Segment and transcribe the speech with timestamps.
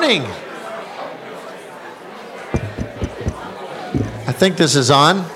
[0.00, 0.22] morning.
[4.28, 5.26] I think this is on.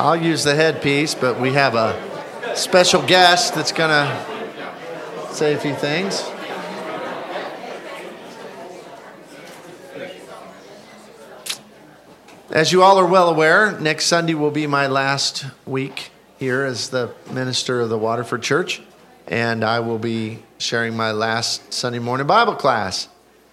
[0.00, 5.60] I'll use the headpiece, but we have a special guest that's going to say a
[5.60, 6.28] few things.
[12.50, 16.88] As you all are well aware, next Sunday will be my last week here as
[16.88, 18.82] the minister of the Waterford Church,
[19.28, 23.08] and I will be sharing my last Sunday morning Bible class.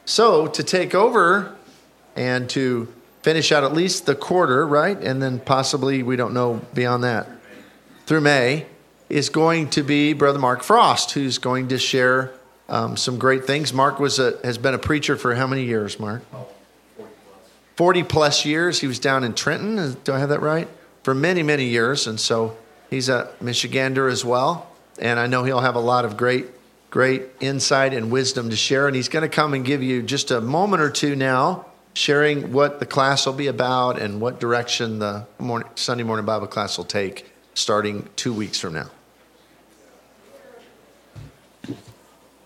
[0.05, 1.55] So, to take over
[2.15, 4.97] and to finish out at least the quarter, right?
[4.97, 7.27] And then possibly, we don't know beyond that,
[8.05, 8.65] through May,
[9.09, 12.33] is going to be Brother Mark Frost, who's going to share
[12.69, 13.73] um, some great things.
[13.73, 16.23] Mark was a, has been a preacher for how many years, Mark?
[17.77, 18.81] 40 plus years.
[18.81, 19.95] He was down in Trenton.
[20.03, 20.67] Do I have that right?
[21.03, 22.07] For many, many years.
[22.07, 22.57] And so
[22.89, 24.67] he's a Michigander as well.
[24.99, 26.47] And I know he'll have a lot of great,
[26.97, 28.87] great insight and wisdom to share.
[28.87, 32.51] And he's going to come and give you just a moment or two now sharing
[32.51, 36.75] what the class will be about and what direction the morning, Sunday morning Bible class
[36.75, 38.89] will take starting two weeks from now.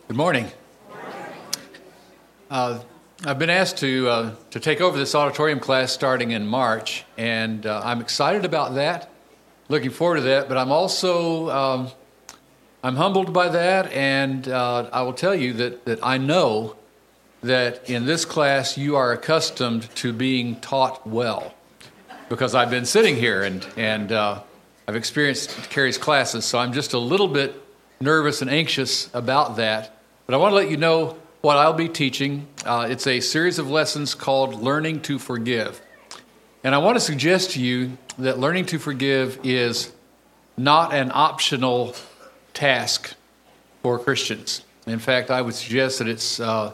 [0.10, 0.48] Good morning.
[2.50, 2.82] Uh,
[3.24, 7.66] I've been asked to, uh, to take over this auditorium class starting in March, and
[7.66, 9.10] uh, I'm excited about that.
[9.70, 11.92] Looking forward to that, but I'm also um,
[12.84, 16.76] I'm humbled by that, and uh, I will tell you that, that I know
[17.44, 21.54] that in this class you are accustomed to being taught well
[22.28, 24.42] because I've been sitting here and, and uh,
[24.88, 27.54] I've experienced Carrie's classes, so I'm just a little bit
[28.00, 29.96] nervous and anxious about that.
[30.26, 32.48] But I want to let you know what I'll be teaching.
[32.66, 35.80] Uh, it's a series of lessons called Learning to Forgive.
[36.64, 39.92] And I want to suggest to you that learning to forgive is
[40.58, 41.96] not an optional
[42.54, 43.14] task
[43.82, 44.64] for Christians.
[44.88, 46.74] In fact, I would suggest that it's uh,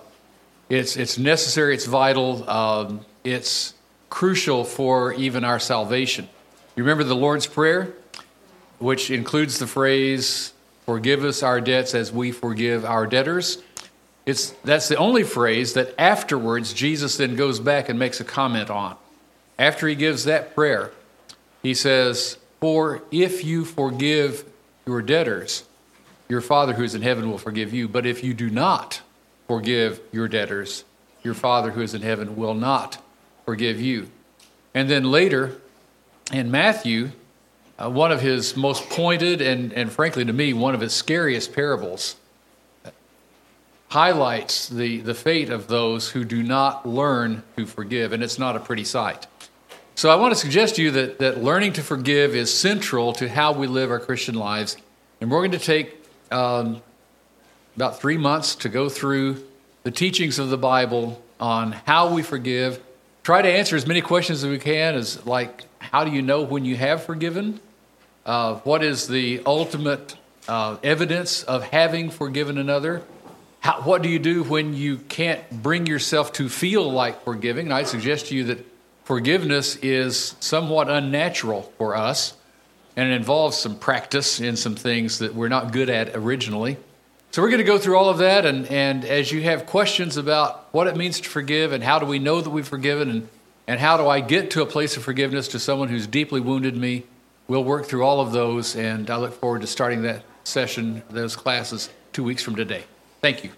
[0.69, 3.73] it's, it's necessary, it's vital, um, it's
[4.09, 6.27] crucial for even our salvation.
[6.75, 7.93] You remember the Lord's Prayer,
[8.79, 10.53] which includes the phrase,
[10.85, 13.61] Forgive us our debts as we forgive our debtors.
[14.25, 18.69] It's, that's the only phrase that afterwards Jesus then goes back and makes a comment
[18.69, 18.95] on.
[19.59, 20.91] After he gives that prayer,
[21.61, 24.45] he says, For if you forgive
[24.85, 25.63] your debtors,
[26.29, 27.87] your Father who is in heaven will forgive you.
[27.87, 29.01] But if you do not,
[29.47, 30.83] forgive your debtors,
[31.23, 32.97] your Father who is in heaven will not
[33.45, 34.09] forgive you.
[34.73, 35.61] And then later
[36.31, 37.11] in Matthew,
[37.79, 41.53] uh, one of his most pointed and, and frankly to me, one of his scariest
[41.53, 42.15] parables
[43.89, 48.55] highlights the, the fate of those who do not learn to forgive, and it's not
[48.55, 49.27] a pretty sight.
[49.95, 53.29] So I want to suggest to you that, that learning to forgive is central to
[53.29, 54.77] how we live our Christian lives.
[55.21, 56.81] And we're going to take um,
[57.75, 59.43] about three months to go through
[59.83, 62.81] the teachings of the Bible on how we forgive.
[63.23, 66.41] Try to answer as many questions as we can, as like, how do you know
[66.41, 67.59] when you have forgiven?
[68.25, 70.15] Uh, what is the ultimate
[70.47, 73.03] uh, evidence of having forgiven another?
[73.59, 77.67] How, what do you do when you can't bring yourself to feel like forgiving?
[77.67, 78.65] And I suggest to you that
[79.03, 82.33] forgiveness is somewhat unnatural for us,
[82.97, 86.75] and it involves some practice in some things that we're not good at originally.
[87.31, 90.17] So we're going to go through all of that, and, and as you have questions
[90.17, 93.29] about what it means to forgive and how do we know that we've forgiven and,
[93.67, 96.75] and how do I get to a place of forgiveness to someone who's deeply wounded
[96.75, 97.03] me,
[97.47, 101.35] we'll work through all of those, and I look forward to starting that session, those
[101.35, 102.85] classes, two weeks from today.
[103.21, 103.51] Thank you.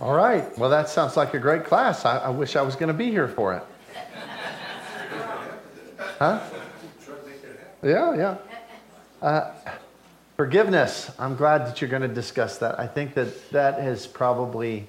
[0.00, 0.56] All right.
[0.56, 2.06] Well, that sounds like a great class.
[2.06, 3.62] I, I wish I was going to be here for it.
[6.18, 6.40] Huh?
[7.82, 8.36] Yeah, yeah.
[9.20, 9.52] Uh,
[10.38, 11.10] forgiveness.
[11.18, 12.80] I'm glad that you're going to discuss that.
[12.80, 14.86] I think that that has probably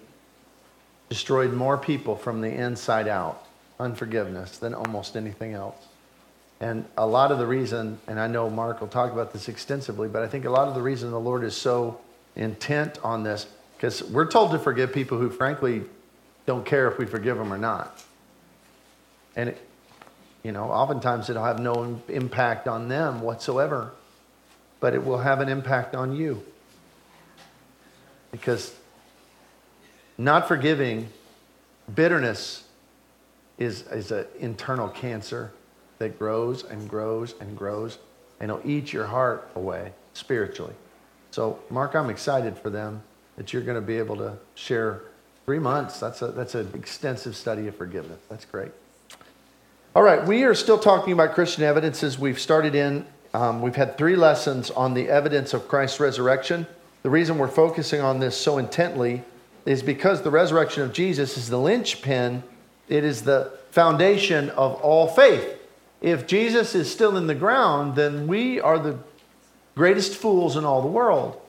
[1.10, 3.46] destroyed more people from the inside out,
[3.82, 5.76] unforgiveness, than almost anything else.
[6.62, 10.08] And a lot of the reason, and I know Mark will talk about this extensively,
[10.08, 12.00] but I think a lot of the reason the Lord is so
[12.38, 13.48] intent on this
[13.82, 15.82] because we're told to forgive people who, frankly,
[16.46, 18.04] don't care if we forgive them or not.
[19.36, 19.58] And, it,
[20.44, 23.92] you know, oftentimes it'll have no impact on them whatsoever,
[24.80, 26.44] but it will have an impact on you.
[28.32, 28.72] Because
[30.16, 31.10] not forgiving,
[31.96, 32.66] bitterness
[33.58, 35.54] is, is an internal cancer
[35.98, 37.98] that grows and grows and grows,
[38.40, 40.76] and it'll eat your heart away spiritually.
[41.32, 43.02] So, Mark, I'm excited for them
[43.42, 45.02] that you're going to be able to share
[45.46, 46.00] Three months.
[46.00, 48.20] That's, a, that's an extensive study of forgiveness.
[48.30, 48.72] That's great.
[49.96, 52.18] All right, we are still talking about Christian evidences.
[52.18, 56.68] We've started in, um, we've had three lessons on the evidence of Christ's resurrection.
[57.04, 59.24] The reason we're focusing on this so intently
[59.66, 62.44] is because the resurrection of Jesus is the linchpin,
[62.88, 65.58] it is the foundation of all faith.
[66.02, 69.00] If Jesus is still in the ground, then we are the
[69.76, 71.42] greatest fools in all the world.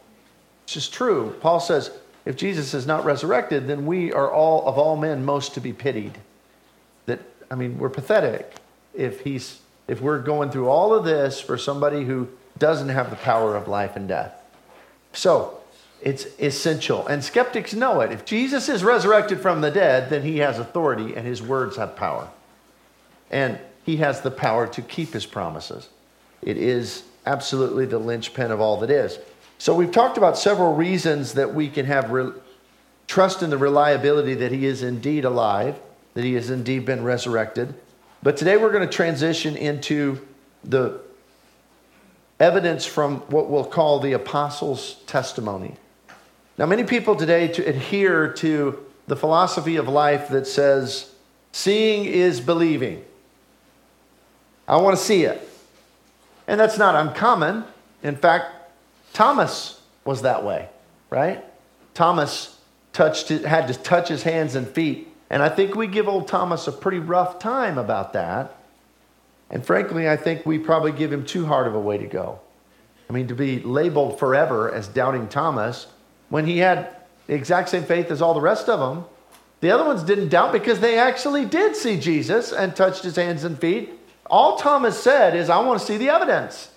[0.72, 1.36] It's just true.
[1.42, 1.90] Paul says,
[2.24, 5.74] if Jesus is not resurrected, then we are all of all men most to be
[5.74, 6.16] pitied.
[7.04, 7.20] That
[7.50, 8.54] I mean, we're pathetic
[8.94, 12.26] if he's if we're going through all of this for somebody who
[12.56, 14.32] doesn't have the power of life and death.
[15.12, 15.60] So,
[16.00, 17.06] it's essential.
[17.06, 18.10] And skeptics know it.
[18.10, 21.96] If Jesus is resurrected from the dead, then he has authority and his words have
[21.96, 22.30] power.
[23.30, 25.90] And he has the power to keep his promises.
[26.40, 29.18] It is absolutely the linchpin of all that is.
[29.62, 32.32] So we've talked about several reasons that we can have re-
[33.06, 35.78] trust in the reliability that he is indeed alive,
[36.14, 37.72] that he has indeed been resurrected.
[38.24, 40.20] But today we're going to transition into
[40.64, 41.00] the
[42.40, 45.76] evidence from what we'll call the apostles' testimony.
[46.58, 51.14] Now, many people today to adhere to the philosophy of life that says,
[51.52, 53.04] seeing is believing.
[54.66, 55.48] I want to see it.
[56.48, 57.62] And that's not uncommon.
[58.02, 58.61] In fact,
[59.12, 60.68] Thomas was that way,
[61.10, 61.44] right?
[61.94, 62.58] Thomas
[62.92, 65.08] touched, had to touch his hands and feet.
[65.30, 68.56] And I think we give old Thomas a pretty rough time about that.
[69.50, 72.40] And frankly, I think we probably give him too hard of a way to go.
[73.08, 75.86] I mean, to be labeled forever as doubting Thomas
[76.30, 79.04] when he had the exact same faith as all the rest of them.
[79.60, 83.44] The other ones didn't doubt because they actually did see Jesus and touched his hands
[83.44, 83.92] and feet.
[84.26, 86.70] All Thomas said is, I want to see the evidence.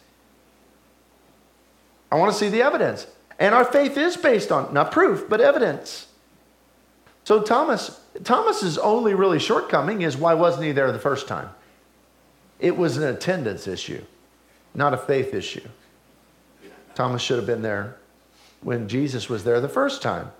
[2.12, 3.08] I want to see the evidence.
[3.40, 6.08] And our faith is based on not proof, but evidence.
[7.26, 11.50] So Thomas, Thomas's only really shortcoming is why wasn't he there the first time?
[12.60, 14.04] It was an attendance issue,
[14.74, 15.68] not a faith issue.
[16.94, 17.98] Thomas should have been there
[18.62, 20.32] when Jesus was there the first time.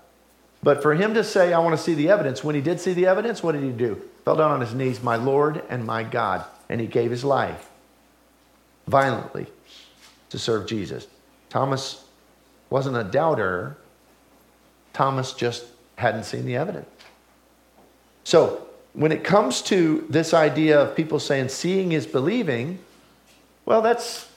[0.62, 2.94] But for him to say, I want to see the evidence, when he did see
[2.94, 4.00] the evidence, what did he do?
[4.24, 6.44] Fell down on his knees, my Lord and my God.
[6.68, 7.68] And he gave his life
[8.86, 9.46] violently
[10.30, 11.06] to serve Jesus.
[11.48, 12.04] Thomas
[12.70, 13.76] wasn't a doubter,
[14.92, 15.64] Thomas just
[15.96, 16.88] hadn't seen the evidence.
[18.24, 22.78] So, when it comes to this idea of people saying seeing is believing,
[23.66, 24.28] well, that's,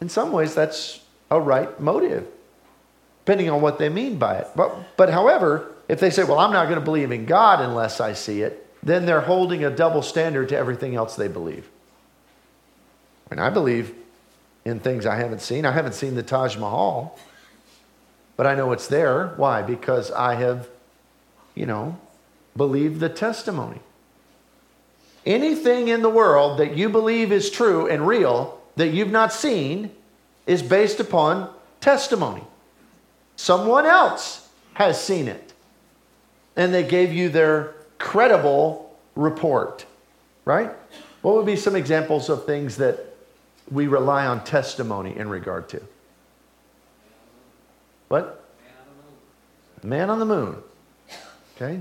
[0.00, 1.00] in some ways, that's
[1.30, 2.26] a right motive
[3.30, 4.48] depending on what they mean by it.
[4.56, 8.00] But, but however, if they say, well, I'm not going to believe in God unless
[8.00, 11.68] I see it, then they're holding a double standard to everything else they believe.
[13.30, 13.94] And I believe
[14.64, 15.64] in things I haven't seen.
[15.64, 17.18] I haven't seen the Taj Mahal,
[18.36, 19.28] but I know it's there.
[19.36, 19.62] Why?
[19.62, 20.68] Because I have,
[21.54, 21.98] you know,
[22.56, 23.80] believed the testimony.
[25.26, 29.90] Anything in the world that you believe is true and real that you've not seen
[30.46, 32.42] is based upon testimony.
[33.36, 35.52] Someone else has seen it.
[36.56, 39.86] And they gave you their credible report,
[40.44, 40.70] right?
[41.22, 43.09] What would be some examples of things that
[43.70, 45.82] we rely on testimony in regard to?
[48.08, 48.44] What?
[49.82, 50.56] Man on the moon.
[51.56, 51.80] Okay.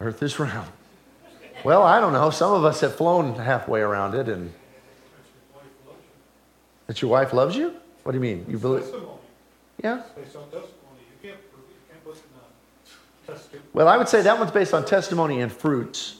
[0.00, 0.68] Earth is round.
[1.64, 2.30] Well, I don't know.
[2.30, 4.52] Some of us have flown halfway around it, and
[6.86, 7.74] that your wife loves you.
[8.04, 8.46] What do you mean?
[8.48, 8.84] You believe?
[9.82, 10.02] Yeah.
[13.72, 16.16] Well, I would say that one's based on testimony and fruits.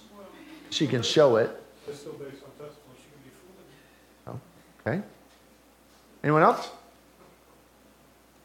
[0.70, 1.50] She can show it.
[1.88, 3.30] it's still based on testimony, she can be
[4.26, 4.40] fooled.
[4.88, 5.02] Okay.
[6.24, 6.70] Anyone else?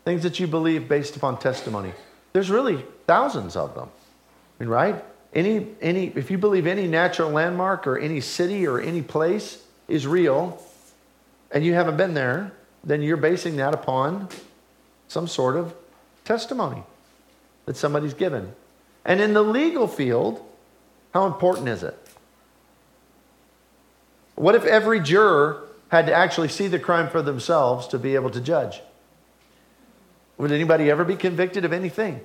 [0.06, 1.94] Things that you believe based upon testimony.
[2.34, 3.90] There's really thousands of them.
[3.90, 5.06] I mean, right?
[5.34, 10.06] Any, any, if you believe any natural landmark or any city or any place is
[10.06, 10.62] real
[11.52, 12.52] and you haven't been there,
[12.84, 14.28] then you're basing that upon
[15.08, 15.74] some sort of
[16.26, 16.84] testimony
[17.66, 18.54] that somebody's given.
[19.06, 20.46] And in the legal field,
[21.14, 21.98] how important is it?
[24.36, 28.32] What if every juror had to actually see the crime for themselves to be able
[28.32, 28.82] to judge?
[30.40, 32.22] Would anybody ever be convicted of anything?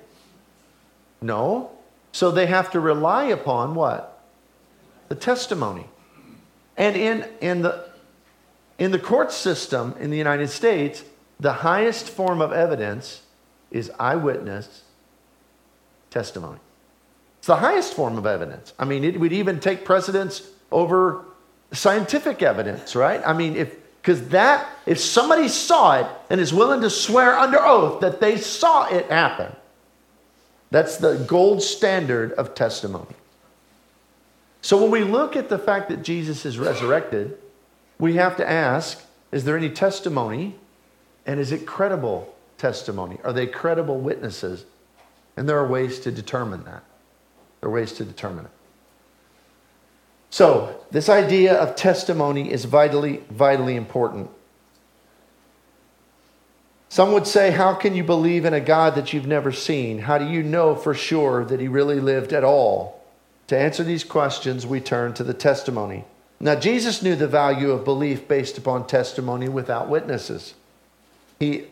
[1.21, 1.73] No.
[2.11, 4.25] So they have to rely upon what?
[5.11, 5.85] The testimony.
[6.79, 7.91] And in, in, the,
[8.79, 11.05] in the court system in the United States,
[11.39, 13.21] the highest form of evidence
[13.71, 14.85] is eyewitness
[16.09, 16.61] testimony.
[17.37, 18.73] It's the highest form of evidence.
[18.79, 21.27] I mean, it would even take precedence over
[21.73, 23.21] scientific evidence, right?
[23.25, 27.59] I mean, if because that if somebody saw it and is willing to swear under
[27.61, 29.55] oath that they saw it happen,
[30.71, 33.15] That's the gold standard of testimony.
[34.63, 37.39] So when we look at the fact that Jesus is resurrected,
[37.99, 40.55] we have to ask is there any testimony?
[41.27, 43.19] And is it credible testimony?
[43.23, 44.65] Are they credible witnesses?
[45.37, 46.83] And there are ways to determine that.
[47.61, 48.51] There are ways to determine it.
[50.31, 54.31] So, this idea of testimony is vitally, vitally important.
[56.89, 60.01] Some would say, How can you believe in a God that you've never seen?
[60.01, 63.05] How do you know for sure that he really lived at all?
[63.49, 66.05] To answer these questions, we turn to the testimony.
[66.41, 70.55] Now, Jesus knew the value of belief based upon testimony without witnesses.
[71.41, 71.65] He,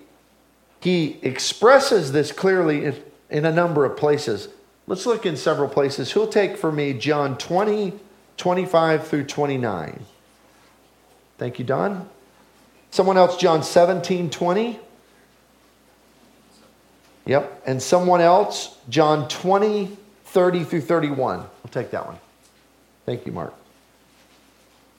[0.81, 4.49] he expresses this clearly in, in a number of places.
[4.87, 6.13] Let's look in several places.
[6.13, 7.93] He'll take for me John 20,
[8.37, 10.05] 25 through 29.
[11.38, 12.09] Thank you, Don.
[12.90, 14.81] Someone else, John 17, 20.
[17.26, 17.62] Yep.
[17.66, 21.40] And someone else, John 20, 30 through 31.
[21.40, 22.16] I'll take that one.
[23.05, 23.55] Thank you, Mark.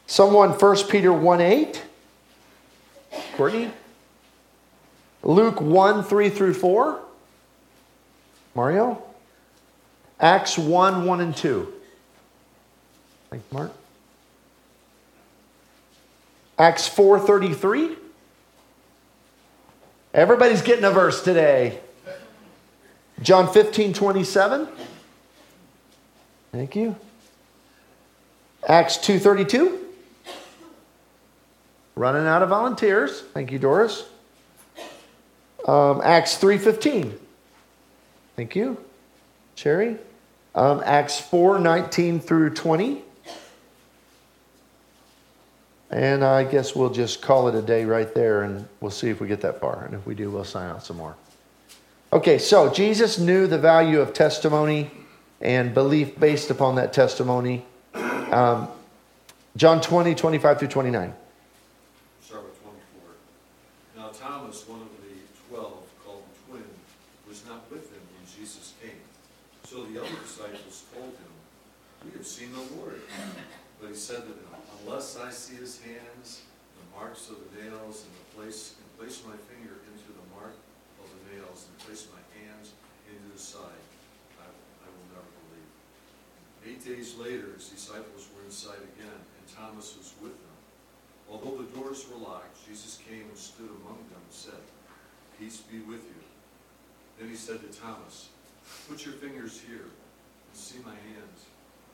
[0.06, 1.84] Someone, 1 Peter 1 8.
[3.36, 3.72] Courtney?
[5.24, 7.00] Luke 1 3 through 4.
[8.56, 9.01] Mario?
[10.20, 11.74] Acts 1 1 and 2.
[13.29, 13.72] Thank you, Mark.
[16.57, 17.98] Acts 4:33.
[20.13, 21.79] Everybody's getting a verse today.
[23.22, 24.67] John 15 27.
[26.51, 26.96] Thank you.
[28.67, 29.79] Acts 2:32.
[31.96, 33.22] Running out of volunteers.
[33.34, 34.05] Thank you, Doris.
[35.67, 37.19] Um, Acts 3:15.
[38.36, 38.77] Thank you,
[39.55, 39.98] Sherry.
[40.55, 43.03] Um, Acts 4:19 through 20.
[45.89, 49.22] And I guess we'll just call it a day right there, and we'll see if
[49.22, 49.86] we get that far.
[49.86, 51.15] And if we do, we'll sign out some more.
[52.12, 54.91] Okay, so Jesus knew the value of testimony
[55.41, 57.65] and belief based upon that testimony.
[57.94, 58.67] Um,
[59.56, 61.13] John 20, 25 through 29.
[62.22, 62.74] Start with 24.
[63.98, 65.15] Now Thomas, one of the
[65.50, 66.65] twelve, called the twin,
[67.27, 68.91] was not with them when Jesus came.
[69.63, 71.32] So the other disciples told him,
[72.06, 73.01] We have seen the Lord.
[73.79, 74.53] But he said to them,
[74.84, 76.41] Unless I see his hands,
[76.77, 80.57] the marks of the nails, and the place, and place my finger into the mark
[80.98, 82.74] of the nails, and place my hands
[83.05, 83.84] into the side,
[84.41, 85.72] I, I will never believe.
[86.65, 90.57] Eight days later, his disciples were inside again, and Thomas was with them.
[91.29, 94.63] Although the doors were locked, Jesus came and stood among them and said,
[95.38, 96.24] Peace be with you.
[97.19, 98.29] Then he said to Thomas,
[98.89, 101.46] Put your fingers here and see my hands,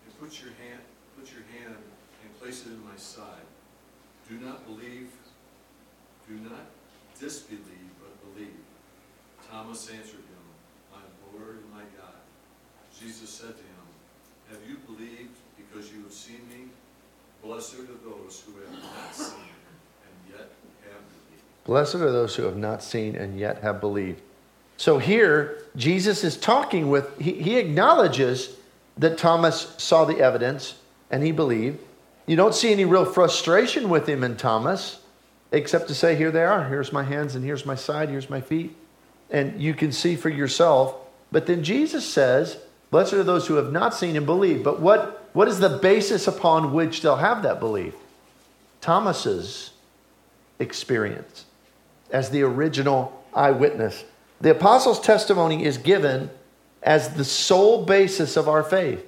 [0.06, 0.82] and put your hand,
[1.18, 1.78] put your hand
[2.24, 3.48] and place it in my side.
[4.30, 5.10] Do not believe,
[6.28, 6.66] do not
[7.20, 8.56] disbelieve, but believe.
[9.50, 10.44] Thomas answered him,
[10.92, 11.00] My
[11.34, 12.16] Lord and my God.
[13.00, 13.86] Jesus said to him,
[14.50, 16.70] Have you believed because you have seen me?
[17.44, 19.36] Blessed are those who have not seen
[20.06, 20.50] and yet
[20.86, 21.44] have believed.
[21.66, 24.22] Blessed are those who have not seen and yet have believed.
[24.78, 28.56] So here, Jesus is talking with, he, he acknowledges
[28.98, 30.76] that Thomas saw the evidence
[31.14, 31.78] and he believed.
[32.26, 35.00] You don't see any real frustration with him and Thomas,
[35.52, 36.68] except to say, Here they are.
[36.68, 38.76] Here's my hands, and here's my side, here's my feet.
[39.30, 40.96] And you can see for yourself.
[41.32, 42.58] But then Jesus says,
[42.90, 44.64] Blessed are those who have not seen and believe.
[44.64, 47.94] But what, what is the basis upon which they'll have that belief?
[48.82, 49.70] Thomas's
[50.58, 51.46] experience
[52.10, 54.04] as the original eyewitness.
[54.42, 56.32] The apostles' testimony is given
[56.82, 59.06] as the sole basis of our faith.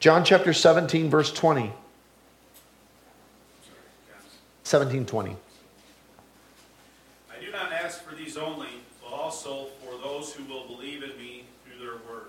[0.00, 1.72] John chapter 17, verse 20.
[4.64, 5.36] 17, 20.
[7.30, 8.68] I do not ask for these only,
[9.02, 12.28] but also for those who will believe in me through their word.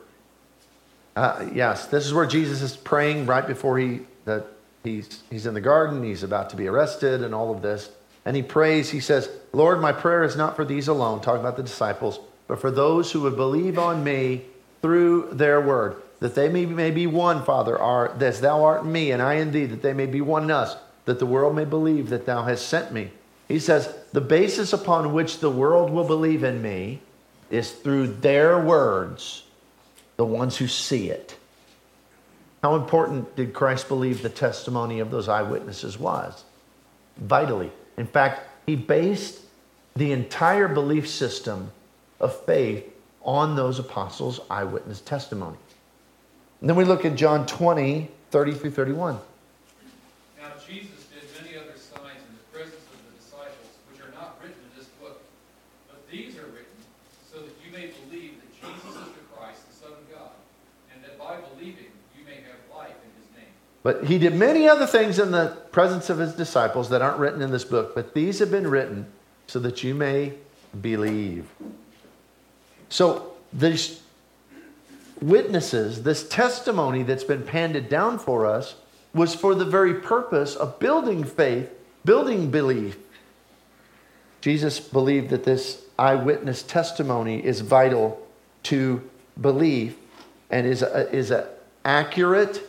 [1.16, 4.46] Uh, yes, this is where Jesus is praying right before he that
[4.84, 7.90] he's he's in the garden, he's about to be arrested, and all of this.
[8.26, 8.90] And he prays.
[8.90, 12.60] He says, "Lord, my prayer is not for these alone," talking about the disciples, but
[12.60, 14.46] for those who would believe on me
[14.82, 18.92] through their word, that they may, may be one, Father, are as Thou art in
[18.92, 21.56] me, and I in Thee, that they may be one in us, that the world
[21.56, 23.12] may believe that Thou hast sent me.
[23.48, 27.02] He says, the basis upon which the world will believe in me
[27.52, 29.44] is through their words
[30.18, 31.38] the ones who see it.
[32.64, 36.44] How important did Christ believe the testimony of those eyewitnesses was?
[37.18, 37.72] Vitally.
[37.98, 39.42] In fact, he based
[39.96, 41.72] the entire belief system
[42.20, 42.92] of faith
[43.22, 45.58] on those apostles' eyewitness testimony.
[46.66, 49.20] And then we look at John 20, 30 through 31.
[50.42, 54.40] Now Jesus did many other signs in the presence of the disciples, which are not
[54.42, 55.22] written in this book.
[55.88, 56.82] But these are written
[57.32, 60.32] so that you may believe that Jesus is the Christ, the Son of God,
[60.92, 61.86] and that by believing,
[62.18, 63.54] you may have life in his name.
[63.84, 67.44] But he did many other things in the presence of his disciples that aren't written
[67.44, 69.06] in this book, but these have been written
[69.46, 70.34] so that you may
[70.82, 71.48] believe.
[72.90, 74.02] So these
[75.22, 78.76] witnesses, this testimony that's been handed down for us,
[79.14, 81.70] was for the very purpose of building faith,
[82.04, 82.98] building belief.
[84.42, 88.22] Jesus believed that this eyewitness testimony is vital
[88.64, 89.02] to
[89.40, 89.96] belief
[90.50, 91.46] and is a, is an
[91.84, 92.62] accurate,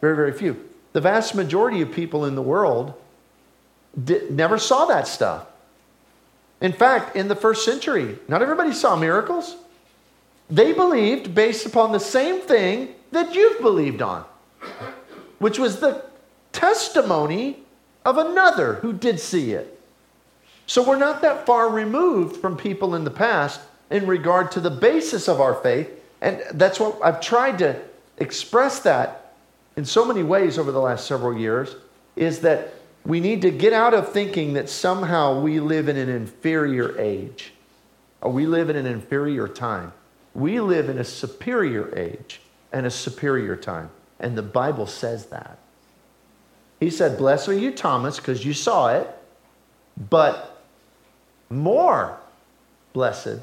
[0.00, 0.68] Very, very few.
[0.92, 2.94] The vast majority of people in the world
[4.04, 5.46] did, never saw that stuff.
[6.60, 9.56] In fact, in the first century, not everybody saw miracles.
[10.50, 14.24] They believed based upon the same thing that you've believed on,
[15.38, 16.04] which was the
[16.52, 17.58] testimony
[18.04, 19.78] of another who did see it.
[20.66, 24.70] So we're not that far removed from people in the past in regard to the
[24.70, 25.90] basis of our faith.
[26.20, 27.80] And that's what I've tried to
[28.18, 29.34] express that
[29.76, 31.76] in so many ways over the last several years
[32.16, 36.08] is that we need to get out of thinking that somehow we live in an
[36.08, 37.52] inferior age
[38.20, 39.92] or we live in an inferior time.
[40.38, 42.40] We live in a superior age
[42.72, 43.90] and a superior time.
[44.20, 45.58] And the Bible says that.
[46.78, 49.10] He said, Blessed are you, Thomas, because you saw it,
[50.08, 50.62] but
[51.50, 52.20] more
[52.92, 53.40] blessed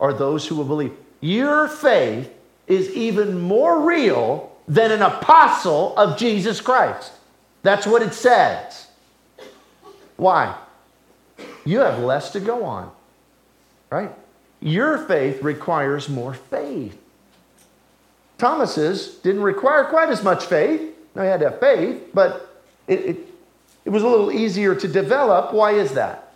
[0.00, 0.92] are those who will believe.
[1.20, 2.30] Your faith
[2.66, 7.12] is even more real than an apostle of Jesus Christ.
[7.62, 8.86] That's what it says.
[10.16, 10.56] Why?
[11.66, 12.90] You have less to go on,
[13.90, 14.12] right?
[14.60, 16.98] Your faith requires more faith.
[18.38, 20.94] Thomas's didn't require quite as much faith.
[21.14, 23.16] Now, he had to have faith, but it, it,
[23.84, 25.52] it was a little easier to develop.
[25.52, 26.34] Why is that?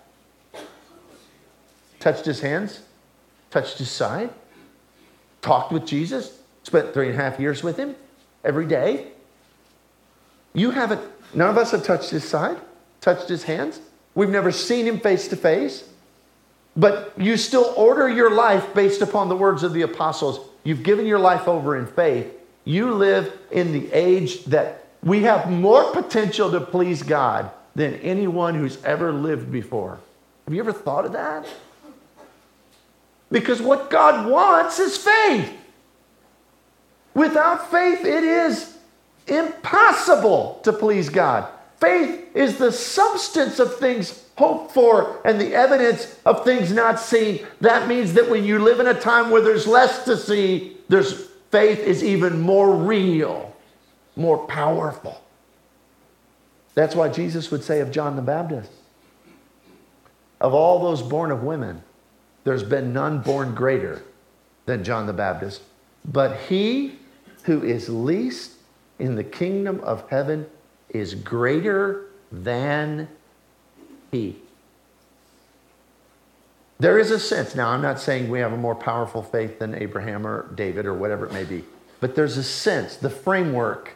[1.98, 2.80] Touched his hands,
[3.50, 4.30] touched his side,
[5.42, 7.94] talked with Jesus, spent three and a half years with him
[8.42, 9.09] every day.
[10.54, 11.02] You haven't,
[11.35, 12.56] none of us have touched his side,
[13.02, 13.80] touched his hands.
[14.14, 15.85] We've never seen him face to face.
[16.76, 20.40] But you still order your life based upon the words of the apostles.
[20.64, 22.33] You've given your life over in faith.
[22.64, 28.54] You live in the age that we have more potential to please God than anyone
[28.54, 29.98] who's ever lived before.
[30.44, 31.46] Have you ever thought of that?
[33.30, 35.52] Because what God wants is faith.
[37.14, 38.76] Without faith, it is
[39.26, 41.48] impossible to please God.
[41.80, 47.46] Faith is the substance of things hoped for and the evidence of things not seen.
[47.60, 51.28] That means that when you live in a time where there's less to see, there's
[51.50, 53.54] faith is even more real,
[54.14, 55.22] more powerful.
[56.74, 58.70] That's why Jesus would say of John the Baptist,
[60.40, 61.82] of all those born of women,
[62.44, 64.02] there's been none born greater
[64.66, 65.62] than John the Baptist.
[66.04, 66.98] But he
[67.42, 68.52] who is least
[68.98, 70.46] in the kingdom of heaven
[70.90, 73.09] is greater than
[74.11, 74.37] he.
[76.79, 79.74] There is a sense, now I'm not saying we have a more powerful faith than
[79.74, 81.64] Abraham or David or whatever it may be,
[82.00, 83.92] but there's a sense, the framework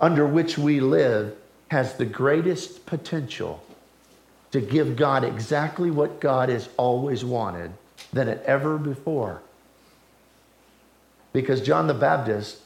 [0.00, 1.36] under which we live
[1.68, 3.64] has the greatest potential
[4.52, 7.72] to give God exactly what God has always wanted
[8.12, 9.40] than it ever before.
[11.32, 12.58] Because John the Baptist,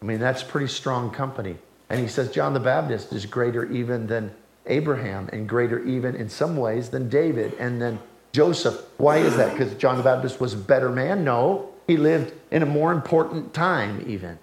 [0.00, 1.56] I mean, that's pretty strong company.
[1.88, 4.32] And he says John the Baptist is greater even than
[4.66, 8.00] Abraham and greater even in some ways than David and then
[8.32, 8.82] Joseph.
[8.98, 9.56] Why is that?
[9.56, 11.24] Because John the Baptist was a better man?
[11.24, 11.70] No.
[11.86, 14.38] He lived in a more important time, even.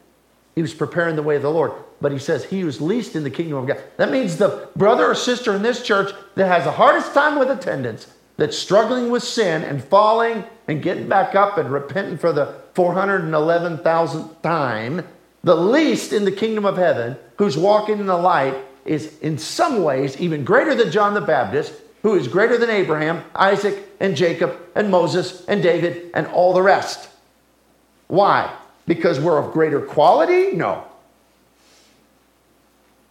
[0.55, 1.71] He was preparing the way of the Lord.
[1.99, 3.81] But he says he was least in the kingdom of God.
[3.97, 7.49] That means the brother or sister in this church that has the hardest time with
[7.49, 12.55] attendance that's struggling with sin and falling and getting back up and repenting for the
[12.73, 15.07] 411,000th time,
[15.43, 19.83] the least in the kingdom of heaven who's walking in the light is in some
[19.83, 24.57] ways even greater than John the Baptist, who is greater than Abraham, Isaac, and Jacob,
[24.75, 27.09] and Moses, and David, and all the rest.
[28.07, 28.53] Why?
[28.85, 30.55] Because we're of greater quality?
[30.55, 30.85] No.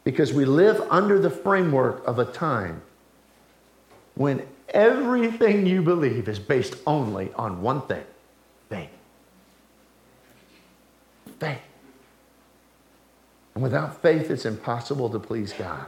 [0.04, 2.82] Because we live under the framework of a time
[4.14, 8.04] when everything you believe is based only on one thing
[8.68, 8.90] faith.
[11.38, 11.60] Faith.
[13.54, 15.86] And without faith, it's impossible to please God.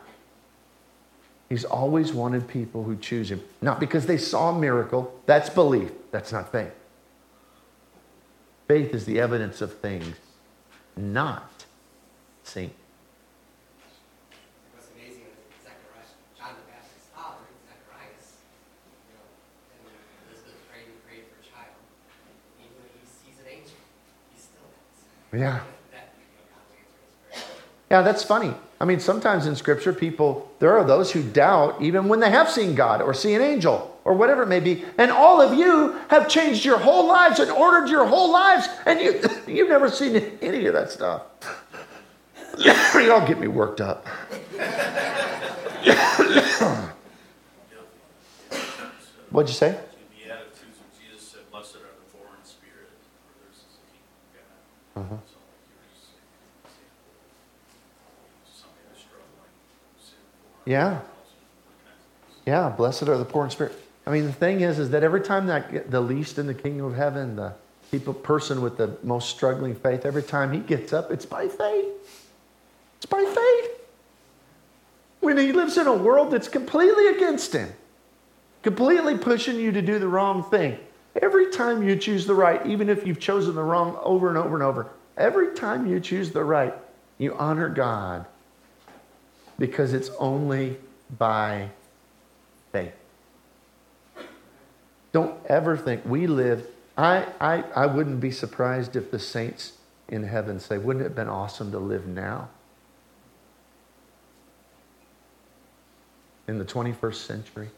[1.49, 5.21] He's always wanted people who choose Him, not because they saw a miracle.
[5.27, 6.73] That's belief, that's not faith.
[8.67, 10.17] Faith is the evidence of things
[10.97, 11.65] not
[12.45, 12.71] seen.
[14.73, 18.41] What's amazing is Zacharias, John the Baptist's father, Zacharias,
[19.69, 19.85] and
[20.33, 21.77] Elizabeth prayed and prayed for a child.
[22.57, 23.77] Even when he sees an angel,
[24.33, 25.05] he still doubts.
[25.29, 25.61] Yeah.
[25.93, 27.45] That, you know, God's answer is prayer.
[27.95, 28.53] Yeah, that's funny.
[28.81, 32.51] I mean, sometimes in Scripture, people, there are those who doubt even when they have
[32.51, 34.85] seen God or see an angel or whatever it may be.
[34.99, 38.99] And all of you have changed your whole lives and ordered your whole lives, and
[39.01, 41.23] you, you've never seen any of that stuff.
[42.97, 44.09] Y'all get me worked up.
[49.31, 49.69] What'd you say?
[49.69, 49.81] In the
[50.19, 52.91] Beatitudes, when Jesus said, Blessed are the poor in spirit,
[53.23, 54.51] for theirs is the kingdom of God.
[54.99, 55.31] Uh-huh.
[55.31, 57.19] So like you're just saying, an example,
[58.47, 59.51] somebody that's struggling,
[59.99, 61.01] sin for Yeah.
[62.47, 63.79] Yeah, blessed are the poor in spirit.
[64.07, 66.87] I mean, the thing is, is that every time that the least in the kingdom
[66.87, 67.55] of heaven, the
[67.91, 71.87] people person with the most struggling faith, every time he gets up, it's by faith.
[72.97, 73.71] It's by faith.
[75.21, 77.73] When he lives in a world that's completely against him,
[78.63, 80.79] completely pushing you to do the wrong thing.
[81.23, 84.55] Every time you choose the right, even if you've chosen the wrong over and over
[84.55, 86.75] and over, every time you choose the right,
[87.17, 88.27] you honor God
[89.59, 90.77] because it's only
[91.19, 91.71] by
[92.73, 92.95] faith.
[95.13, 96.67] Don't ever think we live.
[96.97, 99.75] I, I, I wouldn't be surprised if the saints
[100.09, 102.49] in heaven say, wouldn't it have been awesome to live now?
[106.47, 107.71] In the 21st century,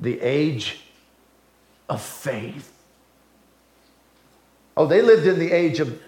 [0.00, 0.80] the age
[1.88, 2.72] of faith.
[4.76, 6.00] Oh, they lived in the age of,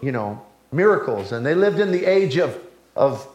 [0.00, 2.58] you know, miracles, and they lived in the age of,
[2.98, 3.26] of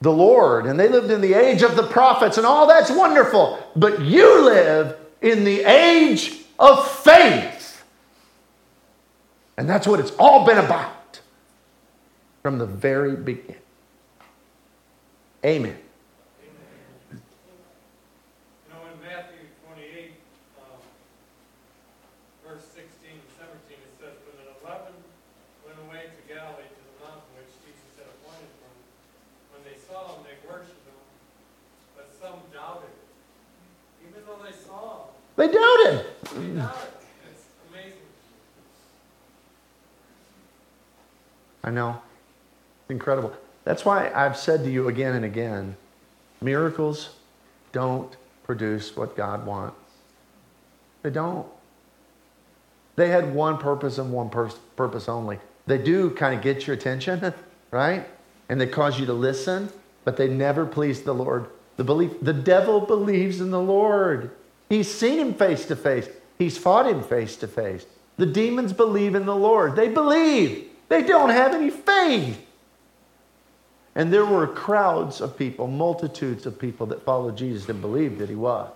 [0.00, 3.58] the Lord, and they lived in the age of the prophets, and all that's wonderful.
[3.76, 7.84] But you live in the age of faith.
[9.56, 11.20] And that's what it's all been about
[12.42, 13.56] from the very beginning.
[15.44, 15.76] Amen.
[17.12, 17.20] You
[18.72, 20.12] know, in Matthew 28,
[20.58, 20.80] um,
[22.44, 24.92] verse 16 and 17, it says, When the eleven
[25.62, 28.76] went away to Galilee to the mountain which Jesus had appointed them,
[29.52, 31.00] when they saw him, they worshipped him,
[31.94, 32.92] but some doubted.
[34.04, 36.06] Even though they saw him, They doubted.
[36.36, 36.90] they doubted.
[41.64, 42.00] I know.
[42.82, 43.32] It's incredible.
[43.64, 45.76] That's why I've said to you again and again
[46.42, 47.16] miracles
[47.72, 49.76] don't produce what God wants.
[51.02, 51.46] They don't.
[52.96, 55.38] They had one purpose and one pur- purpose only.
[55.66, 57.32] They do kind of get your attention,
[57.70, 58.06] right?
[58.48, 59.70] And they cause you to listen,
[60.04, 61.46] but they never please the Lord.
[61.76, 64.30] The belief, the devil believes in the Lord.
[64.74, 66.08] He's seen him face to face.
[66.36, 67.86] He's fought him face to face.
[68.16, 69.76] The demons believe in the Lord.
[69.76, 70.68] They believe.
[70.88, 72.44] They don't have any faith.
[73.94, 78.28] And there were crowds of people, multitudes of people that followed Jesus and believed that
[78.28, 78.68] he was.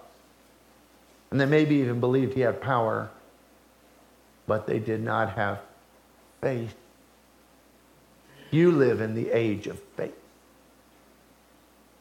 [1.32, 3.10] And they maybe even believed he had power,
[4.46, 5.58] but they did not have
[6.40, 6.76] faith.
[8.52, 10.14] You live in the age of faith.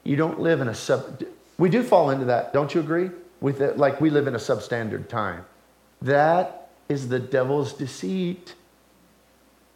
[0.04, 1.24] You don't live in a sub.
[1.58, 3.10] We do fall into that, don't you agree?
[3.40, 5.46] With it, like we live in a substandard time.
[6.02, 8.56] That is the devil's deceit.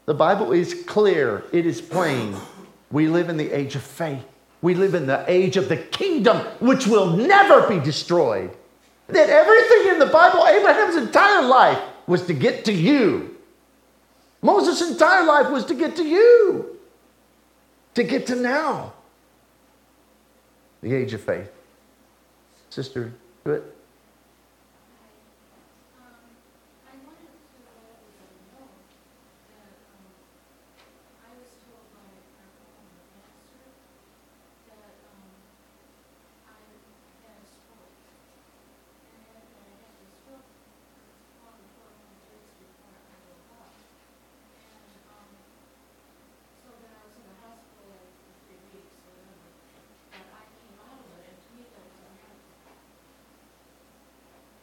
[0.06, 2.36] The Bible is clear, it is plain.
[2.91, 4.26] We live in the age of faith.
[4.62, 8.56] We live in the age of the kingdom, which will never be destroyed.
[9.08, 13.38] That everything in the Bible, Abraham's entire life, was to get to you.
[14.41, 16.80] Moses' entire life was to get to you,
[17.93, 18.93] to get to now.
[20.82, 21.52] The age of faith.
[22.69, 23.63] Sister, do it.
[25.97, 26.30] Um,
[26.86, 28.69] I wanted to let everybody know
[29.49, 30.06] that, um,
[31.25, 33.65] I was told by our former pastor
[34.69, 35.25] that, um,
[36.54, 36.62] I
[37.25, 37.97] had a stroke.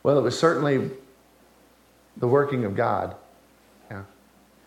[0.09, 0.91] Well, it was certainly
[2.17, 3.15] the working of God.
[3.91, 4.05] Yeah.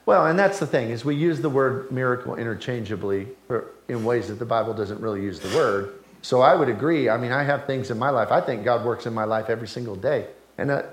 [0.05, 3.27] Well, and that's the thing is we use the word miracle interchangeably
[3.87, 5.95] in ways that the Bible doesn't really use the word.
[6.21, 7.09] So I would agree.
[7.09, 8.31] I mean, I have things in my life.
[8.31, 10.27] I think God works in my life every single day.
[10.59, 10.83] And uh,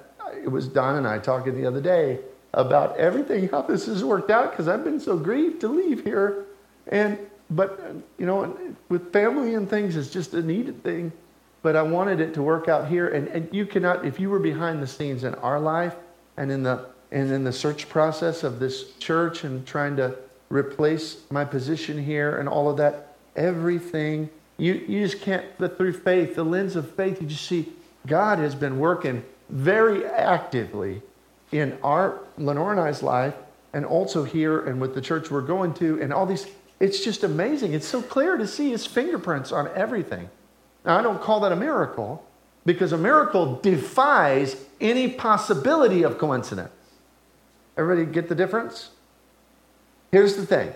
[0.42, 2.20] it was Don and I talking the other day
[2.54, 6.46] about everything how this has worked out because I've been so grieved to leave here.
[6.87, 7.18] And
[7.50, 7.78] but
[8.16, 8.56] you know,
[8.88, 11.12] with family and things, it's just a needed thing.
[11.68, 13.09] But I wanted it to work out here.
[13.09, 15.94] And, and you cannot, if you were behind the scenes in our life
[16.38, 20.16] and in the and in the search process of this church and trying to
[20.48, 25.92] replace my position here and all of that, everything you, you just can't, but through
[25.92, 27.70] faith, the lens of faith, you just see
[28.07, 31.02] God has been working very actively
[31.52, 33.35] in our, Lenore and I's life,
[33.74, 36.46] and also here and with the church we're going to, and all these.
[36.81, 37.74] It's just amazing.
[37.74, 40.31] It's so clear to see his fingerprints on everything.
[40.84, 42.24] Now, I don't call that a miracle
[42.64, 46.70] because a miracle defies any possibility of coincidence.
[47.76, 48.90] Everybody get the difference?
[50.10, 50.74] Here's the thing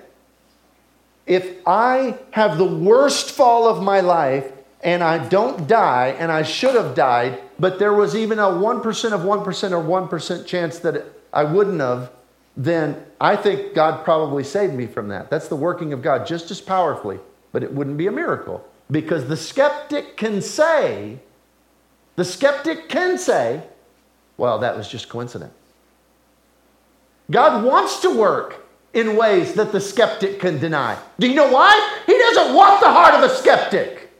[1.26, 4.50] if I have the worst fall of my life
[4.82, 9.12] and I don't die and I should have died, but there was even a 1%
[9.12, 12.10] of 1% or 1% chance that I wouldn't have,
[12.56, 15.30] then I think God probably saved me from that.
[15.30, 17.20] That's the working of God just as powerfully,
[17.52, 21.18] but it wouldn't be a miracle because the skeptic can say,
[22.14, 23.62] the skeptic can say,
[24.36, 25.54] well, that was just coincidence.
[27.30, 30.98] God wants to work in ways that the skeptic can deny.
[31.18, 32.00] Do you know why?
[32.04, 34.10] He doesn't want the heart of a skeptic.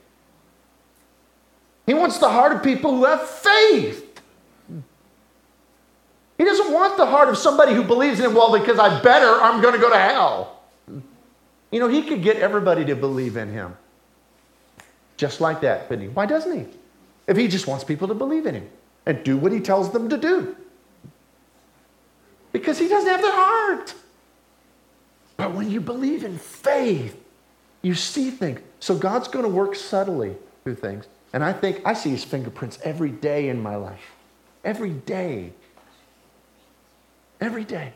[1.85, 4.19] He wants the heart of people who have faith.
[6.37, 9.39] He doesn't want the heart of somebody who believes in him, well, because I better,
[9.39, 10.63] I'm going to go to hell.
[11.69, 13.77] You know, he could get everybody to believe in him.
[15.23, 16.09] Just like that, couldn't he?
[16.09, 16.65] Why doesn't he?
[17.27, 18.69] If he just wants people to believe in him
[19.05, 20.53] and do what he tells them to do.
[22.51, 23.93] Because he doesn't have their heart.
[25.37, 27.17] But when you believe in faith,
[27.81, 28.59] you see things.
[28.81, 31.07] So God's going to work subtly through things.
[31.31, 34.11] And I think I see his fingerprints every day in my life.
[34.65, 35.53] Every day.
[37.39, 37.93] Every day.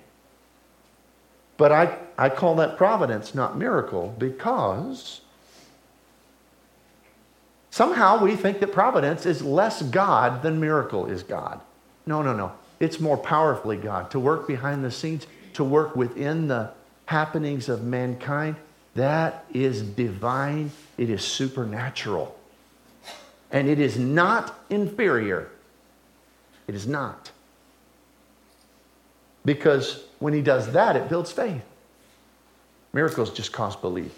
[1.57, 5.19] But I, I call that providence, not miracle, because
[7.77, 11.61] somehow we think that providence is less God than miracle is God.
[12.07, 12.51] No, no, no.
[12.79, 16.71] It's more powerfully God to work behind the scenes, to work within the
[17.05, 18.55] happenings of mankind,
[18.95, 22.35] that is divine, it is supernatural.
[23.51, 25.47] And it is not inferior.
[26.67, 27.31] It is not.
[29.45, 31.63] Because when he does that, it builds faith.
[32.91, 34.13] Miracles just cause belief.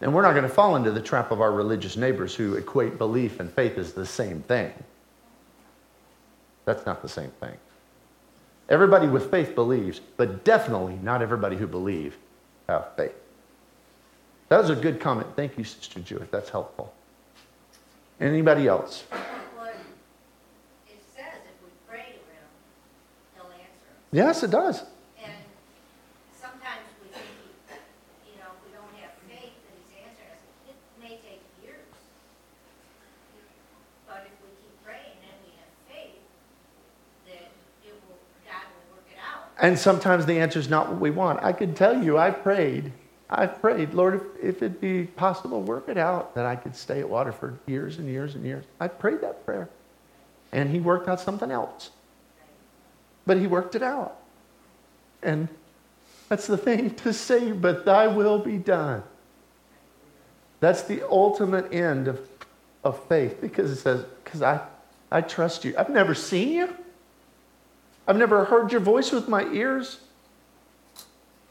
[0.00, 2.96] And we're not going to fall into the trap of our religious neighbors who equate
[2.96, 4.72] belief and faith as the same thing.
[6.64, 7.56] That's not the same thing.
[8.68, 12.16] Everybody with faith believes, but definitely not everybody who believes
[12.68, 13.14] have faith.
[14.48, 15.26] That was a good comment.
[15.36, 16.30] Thank you, Sister Jewett.
[16.30, 16.94] That's helpful.
[18.20, 19.04] Anybody else?
[19.10, 19.66] Well,
[20.88, 22.46] it says if we pray to him,
[23.34, 23.98] he'll answer us.
[24.12, 24.82] Yes, it does.
[25.22, 25.32] And
[26.38, 30.42] sometimes we think, he- you know, if we don't have faith that he's answering us,
[30.68, 31.86] it may take years.
[34.06, 36.22] But if we keep praying and we have faith,
[37.30, 37.50] that
[37.86, 39.49] it will, God will work it out.
[39.60, 41.44] And sometimes the answer is not what we want.
[41.44, 42.92] I can tell you, I've prayed.
[43.28, 47.00] I've prayed, Lord, if, if it be possible, work it out that I could stay
[47.00, 48.64] at Waterford years and years and years.
[48.80, 49.68] I prayed that prayer.
[50.50, 51.90] And He worked out something else.
[53.26, 54.16] But He worked it out.
[55.22, 55.48] And
[56.30, 59.02] that's the thing to say, but thy will be done.
[60.60, 62.20] That's the ultimate end of,
[62.82, 64.60] of faith because it says, because I,
[65.10, 65.74] I trust you.
[65.76, 66.76] I've never seen you.
[68.10, 70.00] I've never heard your voice with my ears.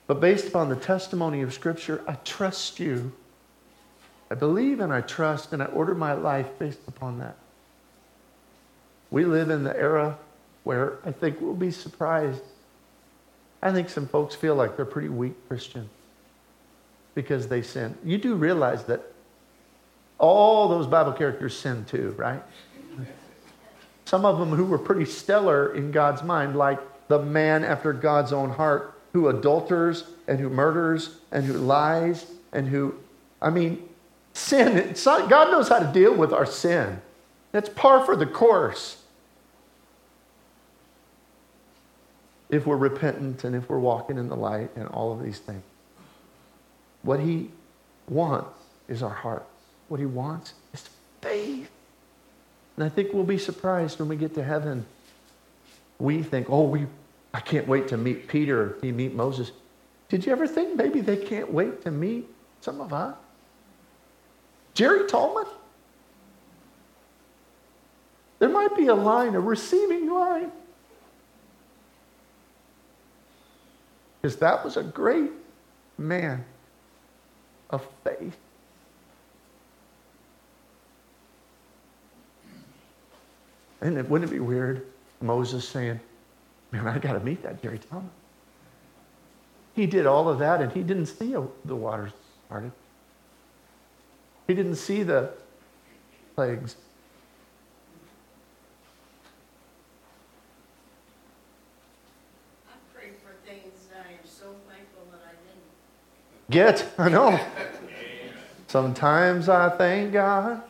[0.08, 3.14] But based upon the testimony of Scripture, I trust you.
[4.30, 7.38] I believe and I trust, and I order my life based upon that.
[9.10, 10.18] We live in the era
[10.66, 12.44] where I think we'll be surprised.
[13.62, 15.90] I think some folks feel like they're pretty weak Christians
[17.16, 17.98] because they sin.
[18.04, 19.14] You do realize that
[20.18, 22.44] all those Bible characters sin too, right?
[24.10, 28.34] Some of them who were pretty stellar in God's mind, like the man after God's
[28.34, 32.96] own heart who adulters and who murders and who lies and who,
[33.40, 33.88] I mean,
[34.34, 34.96] sin.
[35.06, 37.04] Not, God knows how to deal with our sin.
[37.52, 39.04] That's par for the course.
[42.50, 45.62] If we're repentant and if we're walking in the light and all of these things.
[47.04, 47.52] What He
[48.08, 49.46] wants is our heart.
[49.88, 50.90] What He wants is
[51.22, 51.70] faith.
[52.80, 54.86] And I think we'll be surprised when we get to heaven.
[56.00, 56.88] We think, oh, we,
[57.34, 59.52] I can't wait to meet Peter, he meet Moses.
[60.08, 62.30] Did you ever think maybe they can't wait to meet
[62.62, 63.18] some of us?
[64.76, 65.44] Jerry Tallman?
[68.40, 70.50] There might be a line, a receiving line.
[74.22, 75.32] Because that was a great
[75.98, 76.46] man
[77.72, 78.38] of faith.
[83.82, 84.86] And it, wouldn't it be weird?
[85.22, 86.00] Moses saying,
[86.72, 88.12] Man, I got to meet that Jerry Thomas.
[89.74, 92.12] He did all of that and he didn't see the waters
[92.48, 92.72] parted.
[94.48, 95.32] He didn't see the
[96.36, 96.76] plagues.
[102.68, 105.62] I pray for things that I am so thankful that I didn't.
[106.50, 107.40] Get, I know.
[108.68, 110.62] Sometimes I thank God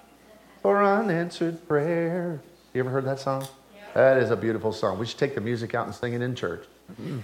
[0.62, 2.42] for unanswered prayer.
[2.74, 3.48] You ever heard that song?
[3.94, 5.00] That is a beautiful song.
[5.00, 6.66] We should take the music out and sing it in church.
[6.92, 7.20] Mm-hmm.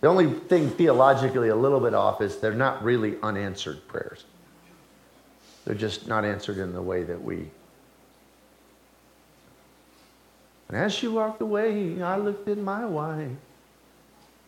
[0.00, 4.24] The only thing theologically a little bit off is they're not really unanswered prayers.
[5.64, 7.50] They're just not answered in the way that we.
[10.68, 13.30] And as she walked away, I looked at my wife.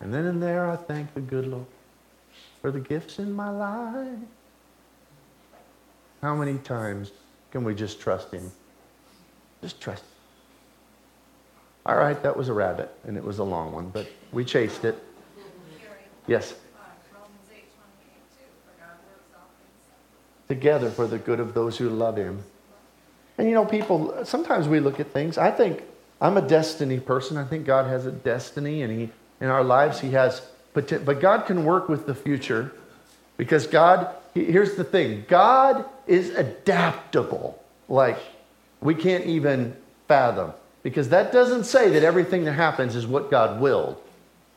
[0.01, 1.65] And then and there, I thanked the good Lord
[2.61, 4.19] for the gifts in my life.
[6.21, 7.11] How many times
[7.51, 8.51] can we just trust Him?
[9.65, 10.03] Just trust
[11.87, 14.85] All right, that was a rabbit, and it was a long one, but we chased
[14.85, 14.95] it.
[16.27, 16.53] Yes?
[20.47, 22.43] Together for the good of those who love Him.
[23.39, 25.35] And you know, people, sometimes we look at things.
[25.39, 25.81] I think
[26.21, 27.35] I'm a destiny person.
[27.35, 29.09] I think God has a destiny, and He,
[29.41, 30.43] in our lives, He has,
[30.75, 32.71] but God can work with the future
[33.35, 37.59] because God, here's the thing God is adaptable.
[37.89, 38.19] Like,
[38.81, 39.75] we can't even
[40.07, 40.53] fathom.
[40.83, 43.99] Because that doesn't say that everything that happens is what God willed.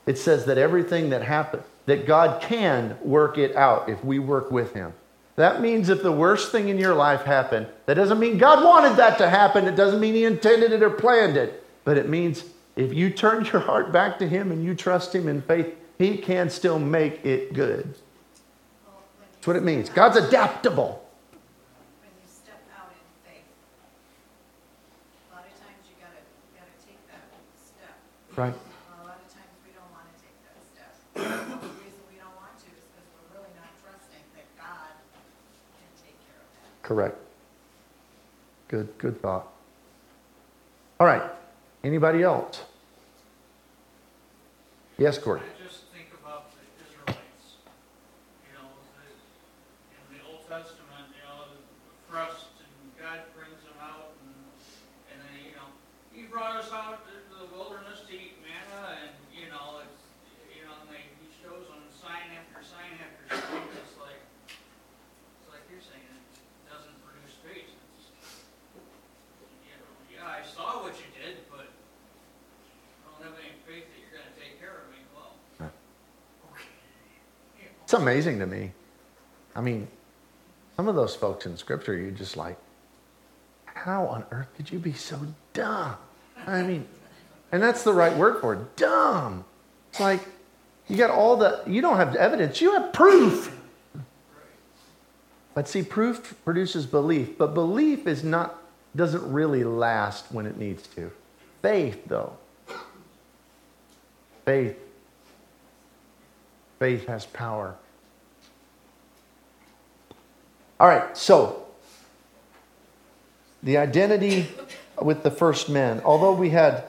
[0.04, 4.50] It says that everything that happens, that God can work it out if we work
[4.50, 4.92] with Him.
[5.36, 8.96] That means if the worst thing in your life happened, that doesn't mean God wanted
[8.96, 9.66] that to happen.
[9.66, 11.64] It doesn't mean He intended it or planned it.
[11.84, 12.44] But it means
[12.76, 16.18] if you turn your heart back to Him and you trust Him in faith, He
[16.18, 17.94] can still make it good.
[19.32, 19.88] That's what it means.
[19.88, 21.07] God's adaptable.
[28.38, 28.54] Right.
[28.54, 30.94] A lot of times we don't want to take that step.
[31.60, 34.94] the reason we don't want to is because we're really not trusting that God
[35.74, 36.86] can take care of that.
[36.86, 37.18] Correct.
[38.68, 39.48] Good, good thought.
[41.00, 41.22] All right.
[41.82, 42.62] Anybody else?
[44.98, 45.40] Yes, Corey.
[77.88, 78.72] It's amazing to me.
[79.56, 79.88] I mean,
[80.76, 82.58] some of those folks in Scripture, you're just like,
[83.64, 85.18] how on earth could you be so
[85.54, 85.96] dumb?
[86.46, 86.86] I mean,
[87.50, 89.46] and that's the right word for it dumb.
[89.88, 90.20] It's like,
[90.86, 93.58] you got all the, you don't have evidence, you have proof.
[95.54, 98.62] But see, proof produces belief, but belief is not,
[98.96, 101.10] doesn't really last when it needs to.
[101.62, 102.36] Faith, though.
[104.44, 104.76] Faith
[106.78, 107.76] Faith has power.
[110.80, 111.66] All right, so
[113.62, 114.46] the identity
[115.02, 116.84] with the first men, although we had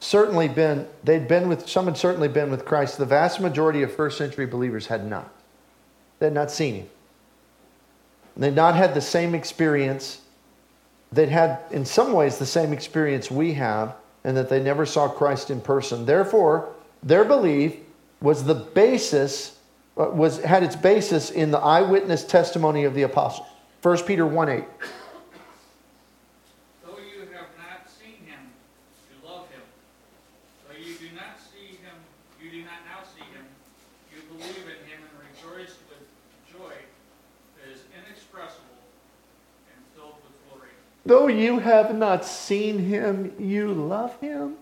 [0.00, 3.92] certainly been, they'd been with, some had certainly been with Christ, the vast majority of
[3.92, 5.32] first century believers had not.
[6.18, 6.88] They had not seen him.
[8.36, 10.20] They'd not had the same experience.
[11.12, 13.94] They'd had, in some ways, the same experience we have,
[14.24, 16.06] and that they never saw Christ in person.
[16.06, 16.68] Therefore,
[17.02, 17.76] their belief
[18.20, 19.58] was the basis,
[19.96, 23.46] uh, was, had its basis in the eyewitness testimony of the apostles.
[23.82, 24.64] 1 Peter 1 8.
[26.84, 28.50] Though you have not seen him,
[29.08, 29.62] you love him.
[30.66, 31.94] Though you do not see him,
[32.42, 33.44] you do not now see him,
[34.12, 36.02] you believe in him and rejoice with
[36.52, 36.74] joy
[37.56, 38.64] that is inexpressible
[39.72, 40.70] and filled with glory.
[41.06, 44.56] Though you have not seen him, you love him.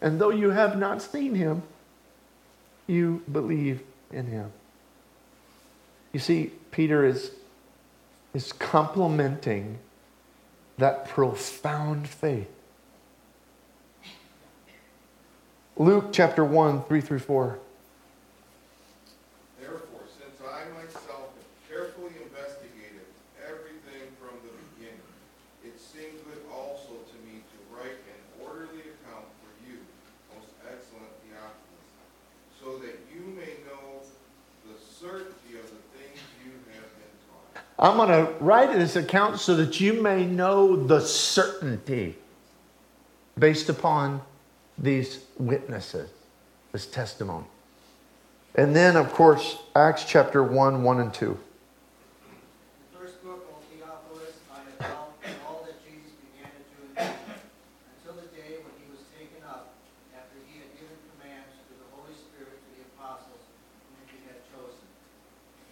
[0.00, 1.62] And though you have not seen him,
[2.86, 4.52] you believe in him.
[6.12, 7.32] You see, Peter is,
[8.34, 9.78] is complimenting
[10.78, 12.48] that profound faith.
[15.76, 17.58] Luke chapter 1, 3 through 4.
[19.58, 23.08] Therefore, since I myself have carefully investigated
[23.40, 25.00] everything from the beginning,
[25.64, 29.80] it seemed good also to me to write an orderly account for you,
[30.36, 31.88] most excellent Theophilus,
[32.60, 34.04] so that you may know
[34.68, 37.64] the certainty of the things you have been taught.
[37.82, 42.14] I'm going to write this account so that you may know the certainty
[43.36, 44.22] based upon
[44.78, 46.08] these witnesses,
[46.70, 47.46] this testimony.
[48.54, 51.26] And then, of course, Acts chapter 1, 1 and 2.
[52.92, 55.10] The first book, O Theophilus, I have found
[55.48, 57.18] all that Jesus began to do in Israel,
[57.98, 59.74] until the day when he was taken up,
[60.14, 63.42] after he had given commands to the Holy Spirit to the apostles
[63.90, 64.86] whom he had chosen.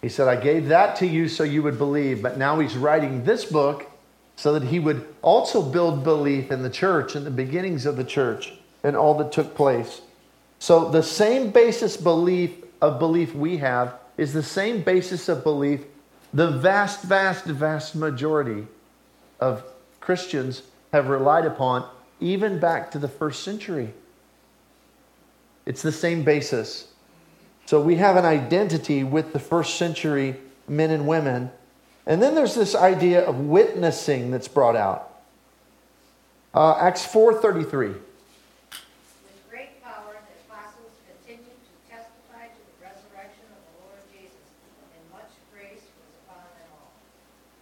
[0.11, 3.45] said, I gave that to you so you would believe, but now he's writing this
[3.45, 3.89] book
[4.35, 8.03] so that he would also build belief in the church and the beginnings of the
[8.03, 8.53] church
[8.83, 10.01] and all that took place.
[10.59, 12.51] So the same basis belief
[12.81, 15.85] of belief we have is the same basis of belief
[16.33, 18.67] the vast, vast, vast majority
[19.39, 19.63] of
[19.99, 20.61] Christians
[20.93, 21.89] have relied upon
[22.19, 23.93] even back to the first century.
[25.65, 26.87] It's the same basis.
[27.71, 30.35] So we have an identity with the first century
[30.67, 31.51] men and women.
[32.05, 35.09] And then there's this idea of witnessing that's brought out.
[36.53, 37.95] Uh, Acts 4:33.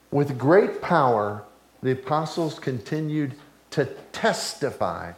[0.10, 1.43] With great power,
[1.84, 3.36] the apostles continued
[3.70, 5.12] to testify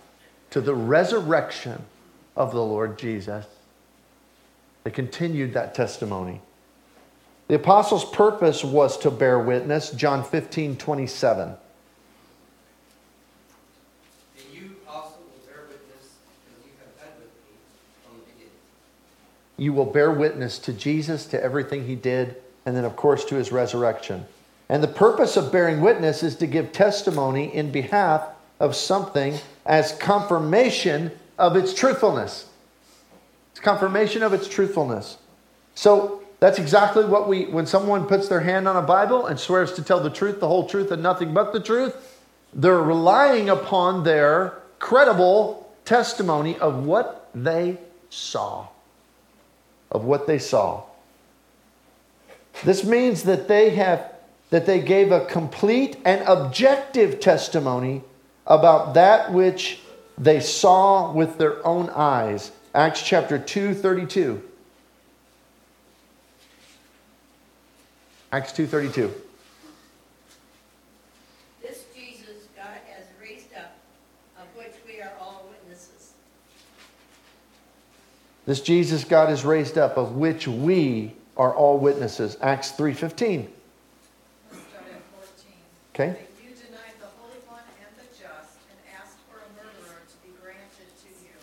[0.49, 1.85] to the resurrection
[2.35, 3.45] of the Lord Jesus,
[4.83, 6.41] They continued that testimony.
[7.47, 11.49] The apostles' purpose was to bear witness, John 15, 27.
[11.49, 11.57] And
[14.53, 16.15] you also will bear witness,
[16.63, 17.57] you have been with me
[18.03, 18.53] from the beginning.
[19.57, 23.35] You will bear witness to Jesus, to everything he did, and then, of course, to
[23.35, 24.25] his resurrection.
[24.69, 28.23] And the purpose of bearing witness is to give testimony in behalf
[28.61, 32.47] of something as confirmation of its truthfulness.
[33.61, 35.19] It's confirmation of its truthfulness.
[35.75, 39.73] So that's exactly what we, when someone puts their hand on a Bible and swears
[39.73, 42.17] to tell the truth, the whole truth, and nothing but the truth,
[42.55, 47.77] they're relying upon their credible testimony of what they
[48.09, 48.67] saw.
[49.91, 50.81] Of what they saw.
[52.63, 54.11] This means that they have
[54.49, 58.01] that they gave a complete and objective testimony
[58.47, 59.81] about that which
[60.17, 62.51] they saw with their own eyes.
[62.73, 64.41] Acts chapter 2, 32.
[68.31, 69.11] Acts 2:32.
[71.61, 73.75] This Jesus God has raised up,
[74.39, 76.13] of which we are all witnesses.
[78.45, 82.37] This Jesus God has raised up, of which we are all witnesses.
[82.39, 83.51] Acts 3:15.
[84.49, 85.59] Let's start at fourteen.
[85.93, 86.11] Okay?
[86.15, 90.17] That you denied the Holy One and the just, and asked for a murderer to
[90.23, 91.35] be granted to you,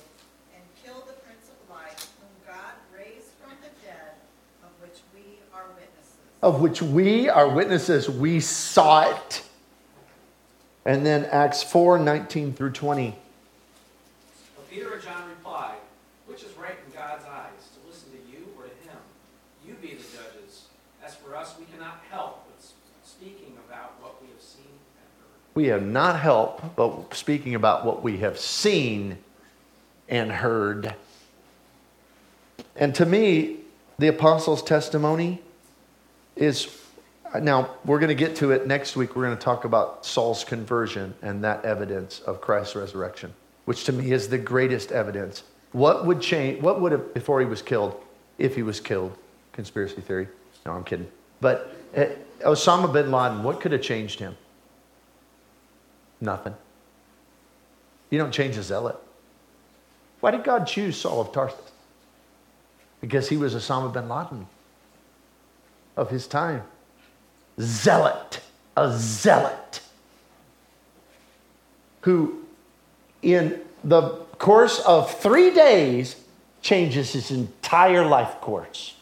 [0.57, 4.17] and killed the Prince of Life, whom God raised from the dead,
[4.65, 6.28] of which we are witnesses.
[6.41, 8.09] Of which we are witnesses.
[8.09, 9.43] We saw it.
[10.85, 13.15] And then Acts 4:19 through 20.
[14.57, 15.77] But Peter and John replied,
[16.27, 18.99] Which is right in God's eyes, to listen to you or to him?
[19.67, 20.67] You be the judges.
[21.05, 22.65] As for us, we cannot help but
[23.05, 24.65] speaking about what we have seen
[24.97, 25.55] and heard.
[25.55, 29.19] We have not helped but speaking about what we have seen
[30.09, 30.95] and heard.
[32.77, 33.57] And to me,
[33.99, 35.43] the apostles' testimony
[36.39, 36.83] is
[37.41, 39.15] now we're going to get to it next week.
[39.15, 43.35] We're going to talk about Saul's conversion and that evidence of Christ's resurrection,
[43.67, 45.43] which to me is the greatest evidence.
[45.73, 46.63] What would change?
[46.63, 48.01] What would have before he was killed?
[48.39, 49.17] If he was killed,
[49.53, 50.29] conspiracy theory.
[50.65, 51.09] No, I'm kidding.
[51.41, 52.07] But uh,
[52.41, 54.37] Osama bin Laden, what could have changed him?
[56.21, 56.55] Nothing.
[58.11, 58.97] You don't change a zealot.
[60.21, 61.73] Why did God choose Saul of Tarsus?
[63.01, 64.47] Because he was Osama bin Laden
[65.99, 66.63] of his time.
[67.61, 68.41] Zealot,
[68.77, 69.81] a zealot,
[72.03, 72.45] who
[73.21, 76.17] in the course of three days
[76.63, 78.95] changes his entire life course.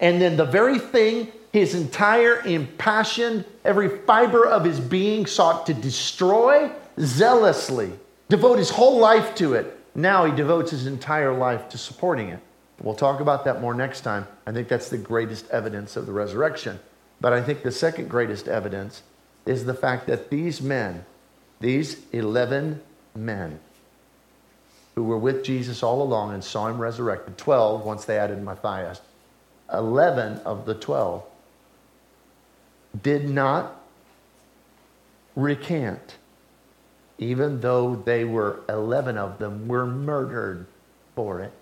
[0.00, 5.74] And then the very thing his entire impassioned, every fiber of his being sought to
[5.74, 7.92] destroy zealously,
[8.28, 9.78] devote his whole life to it.
[9.94, 12.40] Now he devotes his entire life to supporting it.
[12.82, 14.26] We'll talk about that more next time.
[14.46, 16.80] I think that's the greatest evidence of the resurrection.
[17.20, 19.02] But I think the second greatest evidence
[19.44, 21.04] is the fact that these men,
[21.60, 22.80] these 11
[23.14, 23.60] men
[24.94, 29.00] who were with Jesus all along and saw him resurrected, 12 once they added Matthias,
[29.72, 31.22] 11 of the 12
[33.02, 33.80] did not
[35.36, 36.16] recant,
[37.18, 40.66] even though they were 11 of them were murdered
[41.14, 41.52] for it.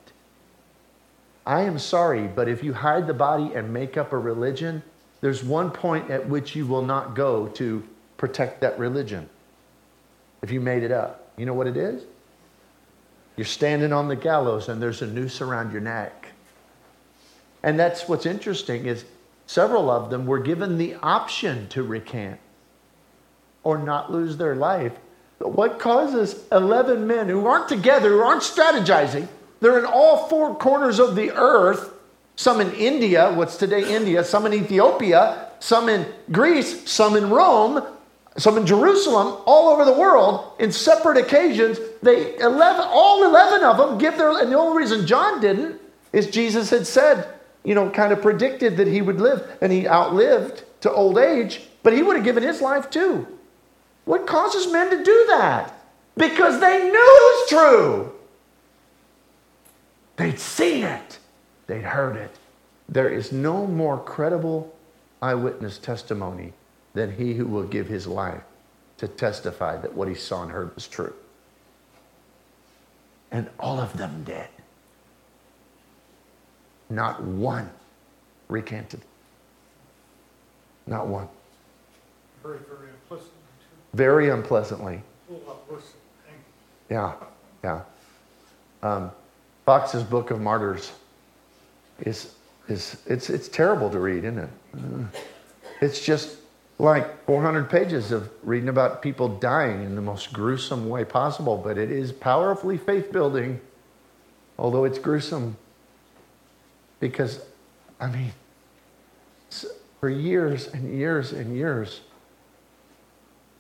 [1.49, 4.83] I am sorry, but if you hide the body and make up a religion,
[5.23, 7.83] there's one point at which you will not go to
[8.19, 9.31] protect that religion.
[10.43, 12.05] If you made it up, you know what it is?
[13.39, 16.33] You're standing on the gallows and there's a noose around your neck.
[17.63, 19.07] And that's what's interesting is
[19.47, 22.39] several of them were given the option to recant
[23.65, 24.93] or not lose their life.
[25.39, 29.29] But what causes 11 men who aren't together, who aren't strategizing,
[29.61, 31.93] they're in all four corners of the earth,
[32.37, 37.85] some in India, what's today India, some in Ethiopia, some in Greece, some in Rome,
[38.37, 41.79] some in Jerusalem, all over the world, in separate occasions.
[42.03, 45.81] They 11, all 11 of them give their, and the only reason John didn't
[46.13, 47.29] is Jesus had said,
[47.65, 51.63] you know, kind of predicted that he would live, and he outlived to old age,
[51.83, 53.27] but he would have given his life too.
[54.05, 55.75] What causes men to do that?
[56.17, 58.13] Because they knew it was true.
[60.19, 61.19] They'd seen it,
[61.69, 62.33] they'd heard it.
[62.89, 64.75] There is no more credible
[65.23, 66.53] eyewitness testimony
[66.93, 68.43] than he who will give his life
[68.97, 71.15] to testify that what he saw and heard was true.
[73.31, 74.49] And all of them did.
[76.91, 77.71] Not one
[78.49, 79.03] recanted.
[80.87, 81.29] Not one.
[82.43, 83.33] Very, very implicit,
[83.95, 84.95] Very unpleasantly.
[85.29, 85.93] a whole lot worse
[86.27, 86.35] than.
[86.97, 87.13] Yeah,
[87.63, 87.83] yeah.
[88.83, 89.13] Um,
[89.69, 90.93] Fox's Book of Martyrs
[92.01, 92.33] is,
[92.69, 94.51] is it's, it's terrible to read, isn't it?
[94.75, 95.05] Uh,
[95.83, 96.39] It's just
[96.79, 101.77] like 400 pages of reading about people dying in the most gruesome way possible, but
[101.77, 103.61] it is powerfully faith building,
[104.59, 105.59] although it's gruesome.
[106.99, 107.45] Because,
[108.01, 108.33] I mean,
[110.01, 112.01] for years and years and years,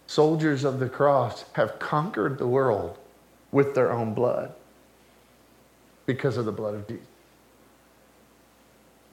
[0.06, 2.96] soldiers of the cross have conquered the world
[3.52, 4.54] with their own blood
[6.08, 7.04] because of the blood of Jesus.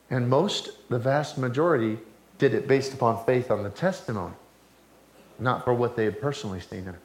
[0.10, 2.00] And most, the vast majority,
[2.38, 4.34] did it based upon faith on the testimony,
[5.38, 6.96] not for what they had personally seen in it.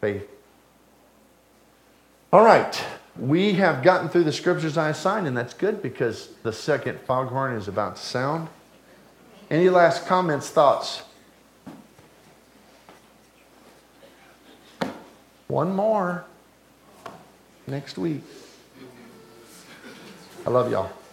[0.00, 0.28] Faith.
[2.32, 2.84] All right.
[3.16, 7.54] We have gotten through the scriptures I assigned, and that's good because the second foghorn
[7.54, 8.48] is about to sound.
[9.50, 11.02] Any last comments, thoughts?
[15.46, 16.24] One more
[17.66, 18.22] next week.
[20.46, 21.03] I love y'all.